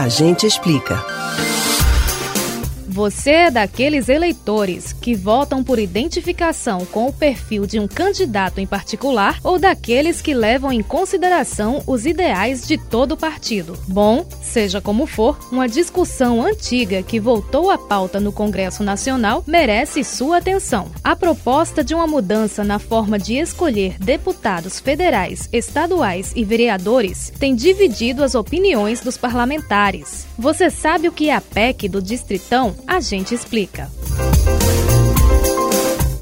A 0.00 0.08
gente 0.08 0.46
explica. 0.46 1.19
Você 2.90 3.30
é 3.30 3.50
daqueles 3.52 4.08
eleitores 4.08 4.92
que 4.92 5.14
votam 5.14 5.62
por 5.62 5.78
identificação 5.78 6.84
com 6.84 7.06
o 7.06 7.12
perfil 7.12 7.64
de 7.64 7.78
um 7.78 7.86
candidato 7.86 8.58
em 8.58 8.66
particular 8.66 9.38
ou 9.44 9.60
daqueles 9.60 10.20
que 10.20 10.34
levam 10.34 10.72
em 10.72 10.82
consideração 10.82 11.84
os 11.86 12.04
ideais 12.04 12.66
de 12.66 12.76
todo 12.76 13.12
o 13.12 13.16
partido? 13.16 13.78
Bom, 13.86 14.26
seja 14.42 14.80
como 14.80 15.06
for, 15.06 15.38
uma 15.52 15.68
discussão 15.68 16.42
antiga 16.44 17.00
que 17.00 17.20
voltou 17.20 17.70
à 17.70 17.78
pauta 17.78 18.18
no 18.18 18.32
Congresso 18.32 18.82
Nacional 18.82 19.44
merece 19.46 20.02
sua 20.02 20.38
atenção. 20.38 20.90
A 21.04 21.14
proposta 21.14 21.84
de 21.84 21.94
uma 21.94 22.08
mudança 22.08 22.64
na 22.64 22.80
forma 22.80 23.20
de 23.20 23.36
escolher 23.36 23.94
deputados 24.00 24.80
federais, 24.80 25.48
estaduais 25.52 26.32
e 26.34 26.44
vereadores 26.44 27.32
tem 27.38 27.54
dividido 27.54 28.24
as 28.24 28.34
opiniões 28.34 29.00
dos 29.00 29.16
parlamentares. 29.16 30.26
Você 30.36 30.70
sabe 30.70 31.06
o 31.06 31.12
que 31.12 31.28
é 31.28 31.36
a 31.36 31.40
PEC 31.40 31.88
do 31.88 32.02
Distritão? 32.02 32.80
A 32.90 32.98
gente 32.98 33.36
explica. 33.36 33.88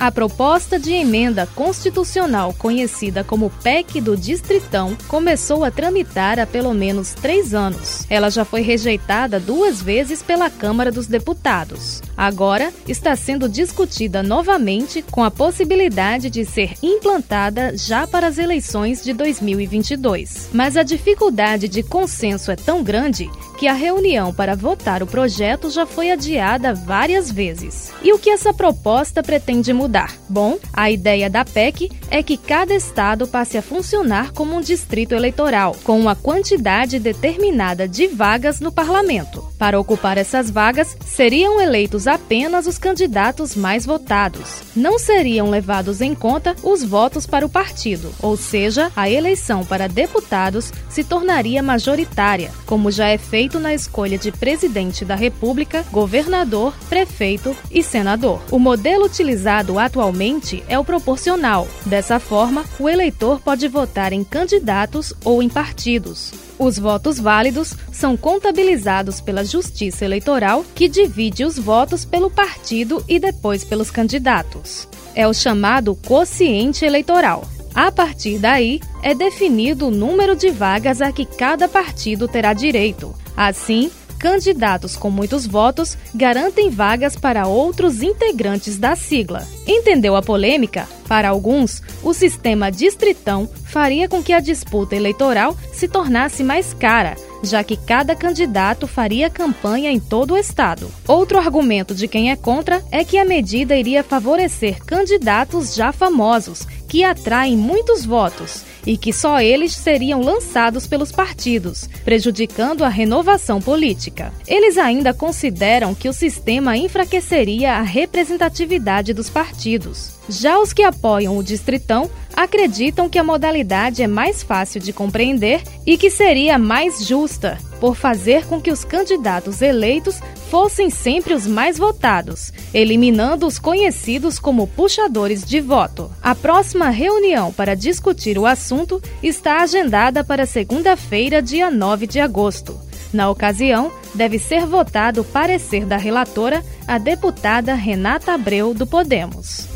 A 0.00 0.10
proposta 0.10 0.80
de 0.80 0.92
emenda 0.92 1.46
constitucional, 1.46 2.52
conhecida 2.58 3.22
como 3.22 3.50
PEC 3.62 4.00
do 4.00 4.16
Distritão, 4.16 4.96
começou 5.06 5.62
a 5.62 5.70
tramitar 5.70 6.40
há 6.40 6.46
pelo 6.46 6.74
menos 6.74 7.14
três 7.14 7.54
anos. 7.54 8.04
Ela 8.10 8.30
já 8.30 8.44
foi 8.44 8.62
rejeitada 8.62 9.38
duas 9.38 9.80
vezes 9.80 10.24
pela 10.24 10.50
Câmara 10.50 10.90
dos 10.90 11.06
Deputados. 11.06 12.02
Agora 12.16 12.72
está 12.88 13.14
sendo 13.14 13.48
discutida 13.48 14.22
novamente 14.22 15.02
com 15.02 15.22
a 15.22 15.30
possibilidade 15.30 16.30
de 16.30 16.44
ser 16.44 16.74
implantada 16.82 17.76
já 17.76 18.06
para 18.06 18.26
as 18.26 18.38
eleições 18.38 19.04
de 19.04 19.12
2022. 19.12 20.50
Mas 20.52 20.76
a 20.76 20.82
dificuldade 20.82 21.68
de 21.68 21.82
consenso 21.82 22.50
é 22.50 22.56
tão 22.56 22.82
grande 22.82 23.28
que 23.58 23.66
a 23.66 23.72
reunião 23.72 24.32
para 24.32 24.54
votar 24.54 25.02
o 25.02 25.06
projeto 25.06 25.70
já 25.70 25.86
foi 25.86 26.10
adiada 26.10 26.74
várias 26.74 27.30
vezes. 27.30 27.92
E 28.02 28.12
o 28.12 28.18
que 28.18 28.30
essa 28.30 28.52
proposta 28.52 29.22
pretende 29.22 29.72
mudar? 29.72 30.14
Bom, 30.28 30.58
a 30.72 30.90
ideia 30.90 31.28
da 31.30 31.44
PEC 31.44 31.90
é 32.10 32.22
que 32.22 32.36
cada 32.36 32.74
estado 32.74 33.26
passe 33.26 33.56
a 33.56 33.62
funcionar 33.62 34.32
como 34.32 34.54
um 34.54 34.60
distrito 34.60 35.14
eleitoral, 35.14 35.74
com 35.84 35.98
uma 35.98 36.14
quantidade 36.14 36.98
determinada 36.98 37.88
de 37.88 38.06
vagas 38.06 38.60
no 38.60 38.70
parlamento. 38.70 39.46
Para 39.58 39.80
ocupar 39.80 40.18
essas 40.18 40.50
vagas, 40.50 40.96
seriam 41.04 41.60
eleitos 41.60 42.06
apenas 42.06 42.66
os 42.66 42.78
candidatos 42.78 43.54
mais 43.54 43.86
votados. 43.86 44.62
Não 44.74 44.98
seriam 44.98 45.48
levados 45.48 46.00
em 46.00 46.14
conta 46.14 46.54
os 46.62 46.82
votos 46.82 47.26
para 47.26 47.46
o 47.46 47.48
partido, 47.48 48.12
ou 48.20 48.36
seja, 48.36 48.92
a 48.94 49.08
eleição 49.08 49.64
para 49.64 49.88
deputados 49.88 50.72
se 50.90 51.02
tornaria 51.02 51.62
majoritária, 51.62 52.52
como 52.66 52.90
já 52.90 53.08
é 53.08 53.16
feito 53.16 53.58
na 53.58 53.72
escolha 53.72 54.18
de 54.18 54.30
presidente 54.30 55.04
da 55.04 55.14
República, 55.14 55.84
governador, 55.90 56.74
prefeito 56.88 57.56
e 57.70 57.82
senador. 57.82 58.42
O 58.50 58.58
modelo 58.58 59.06
utilizado 59.06 59.78
atualmente 59.78 60.62
é 60.68 60.78
o 60.78 60.84
proporcional. 60.84 61.66
Dessa 61.86 62.20
forma, 62.20 62.64
o 62.78 62.88
eleitor 62.88 63.40
pode 63.40 63.66
votar 63.68 64.12
em 64.12 64.22
candidatos 64.22 65.14
ou 65.24 65.42
em 65.42 65.48
partidos. 65.48 66.45
Os 66.58 66.78
votos 66.78 67.20
válidos 67.20 67.74
são 67.92 68.16
contabilizados 68.16 69.20
pela 69.20 69.44
Justiça 69.44 70.04
Eleitoral, 70.04 70.64
que 70.74 70.88
divide 70.88 71.44
os 71.44 71.58
votos 71.58 72.04
pelo 72.04 72.30
partido 72.30 73.04
e 73.06 73.18
depois 73.18 73.62
pelos 73.62 73.90
candidatos. 73.90 74.88
É 75.14 75.28
o 75.28 75.34
chamado 75.34 75.94
quociente 75.94 76.84
eleitoral. 76.84 77.44
A 77.74 77.92
partir 77.92 78.38
daí, 78.38 78.80
é 79.02 79.14
definido 79.14 79.88
o 79.88 79.90
número 79.90 80.34
de 80.34 80.50
vagas 80.50 81.02
a 81.02 81.12
que 81.12 81.26
cada 81.26 81.68
partido 81.68 82.26
terá 82.26 82.54
direito. 82.54 83.14
Assim, 83.36 83.90
candidatos 84.18 84.96
com 84.96 85.10
muitos 85.10 85.46
votos 85.46 85.96
garantem 86.14 86.70
vagas 86.70 87.16
para 87.16 87.46
outros 87.46 88.02
integrantes 88.02 88.78
da 88.78 88.96
sigla. 88.96 89.46
Entendeu 89.66 90.16
a 90.16 90.22
polêmica? 90.22 90.88
Para 91.06 91.28
alguns, 91.28 91.82
o 92.02 92.12
sistema 92.12 92.70
distritão 92.70 93.48
faria 93.64 94.08
com 94.08 94.22
que 94.22 94.32
a 94.32 94.40
disputa 94.40 94.96
eleitoral 94.96 95.56
se 95.72 95.86
tornasse 95.86 96.42
mais 96.42 96.74
cara, 96.74 97.14
já 97.42 97.62
que 97.62 97.76
cada 97.76 98.16
candidato 98.16 98.86
faria 98.86 99.30
campanha 99.30 99.90
em 99.90 100.00
todo 100.00 100.34
o 100.34 100.38
estado. 100.38 100.90
Outro 101.06 101.38
argumento 101.38 101.94
de 101.94 102.08
quem 102.08 102.30
é 102.30 102.36
contra 102.36 102.82
é 102.90 103.04
que 103.04 103.18
a 103.18 103.24
medida 103.24 103.76
iria 103.76 104.02
favorecer 104.02 104.84
candidatos 104.84 105.74
já 105.74 105.92
famosos, 105.92 106.66
que 106.88 107.04
atraem 107.04 107.56
muitos 107.56 108.04
votos 108.04 108.64
e 108.86 108.96
que 108.96 109.12
só 109.12 109.40
eles 109.40 109.72
seriam 109.72 110.20
lançados 110.20 110.86
pelos 110.86 111.10
partidos, 111.10 111.88
prejudicando 112.04 112.84
a 112.84 112.88
renovação 112.88 113.60
política. 113.60 114.32
Eles 114.46 114.78
ainda 114.78 115.12
consideram 115.12 115.94
que 115.94 116.08
o 116.08 116.12
sistema 116.12 116.76
enfraqueceria 116.76 117.72
a 117.72 117.82
representatividade 117.82 119.12
dos 119.12 119.28
partidos. 119.28 120.15
Já 120.28 120.58
os 120.58 120.72
que 120.72 120.82
apoiam 120.82 121.38
o 121.38 121.42
Distritão 121.42 122.10
acreditam 122.34 123.08
que 123.08 123.18
a 123.18 123.24
modalidade 123.24 124.02
é 124.02 124.06
mais 124.06 124.42
fácil 124.42 124.80
de 124.80 124.92
compreender 124.92 125.62
e 125.86 125.96
que 125.96 126.10
seria 126.10 126.58
mais 126.58 127.06
justa, 127.06 127.58
por 127.80 127.94
fazer 127.94 128.44
com 128.46 128.60
que 128.60 128.70
os 128.70 128.84
candidatos 128.84 129.62
eleitos 129.62 130.20
fossem 130.50 130.90
sempre 130.90 131.32
os 131.32 131.46
mais 131.46 131.78
votados, 131.78 132.52
eliminando 132.74 133.46
os 133.46 133.58
conhecidos 133.58 134.38
como 134.38 134.66
puxadores 134.66 135.44
de 135.44 135.60
voto. 135.60 136.10
A 136.22 136.34
próxima 136.34 136.90
reunião 136.90 137.52
para 137.52 137.74
discutir 137.74 138.38
o 138.38 138.46
assunto 138.46 139.00
está 139.22 139.62
agendada 139.62 140.24
para 140.24 140.44
segunda-feira, 140.44 141.40
dia 141.40 141.70
9 141.70 142.06
de 142.06 142.20
agosto. 142.20 142.78
Na 143.12 143.30
ocasião, 143.30 143.92
deve 144.14 144.38
ser 144.38 144.66
votado 144.66 145.20
o 145.20 145.24
parecer 145.24 145.86
da 145.86 145.96
relatora, 145.96 146.62
a 146.86 146.98
deputada 146.98 147.74
Renata 147.74 148.32
Abreu, 148.32 148.74
do 148.74 148.86
Podemos. 148.86 149.75